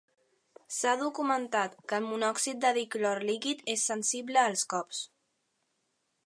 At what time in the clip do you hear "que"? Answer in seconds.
1.93-1.99